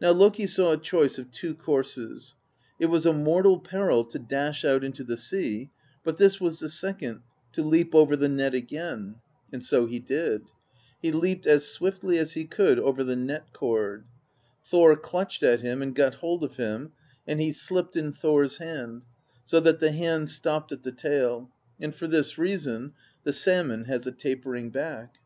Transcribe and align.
Now 0.00 0.10
Loki 0.10 0.48
saw 0.48 0.72
a 0.72 0.76
choice 0.76 1.18
of 1.18 1.30
two 1.30 1.54
courses: 1.54 2.34
it 2.80 2.86
was 2.86 3.06
a 3.06 3.12
mortal 3.12 3.60
peril 3.60 4.04
to 4.06 4.18
dash 4.18 4.64
out 4.64 4.82
into 4.82 5.04
the 5.04 5.16
sea; 5.16 5.70
but 6.02 6.16
this 6.16 6.40
was 6.40 6.58
the 6.58 6.68
second— 6.68 7.20
to 7.52 7.62
leap 7.62 7.94
over 7.94 8.16
the 8.16 8.28
net 8.28 8.54
again. 8.54 9.20
And 9.52 9.62
so 9.62 9.86
he 9.86 10.00
did: 10.00 10.42
he 11.00 11.12
leaped 11.12 11.46
as 11.46 11.68
swiftly 11.68 12.18
as 12.18 12.32
he 12.32 12.44
could 12.44 12.80
over 12.80 13.04
the 13.04 13.14
net 13.14 13.52
cord. 13.52 14.04
Thor 14.68 14.96
clutched 14.96 15.44
at 15.44 15.60
him 15.60 15.80
and 15.80 15.94
got 15.94 16.14
hold 16.14 16.42
of 16.42 16.56
him, 16.56 16.90
and 17.24 17.40
he 17.40 17.52
slipped 17.52 17.94
in 17.94 18.12
Thor's 18.12 18.56
hand, 18.58 19.02
so 19.44 19.60
that 19.60 19.78
the 19.78 19.92
hand 19.92 20.28
stopped 20.28 20.72
at 20.72 20.82
the 20.82 20.90
tail; 20.90 21.52
and 21.78 21.94
for 21.94 22.08
this 22.08 22.36
reason 22.36 22.94
the 23.22 23.32
salmon 23.32 23.84
has 23.84 24.08
a 24.08 24.10
tapering 24.10 24.70
back. 24.70 25.18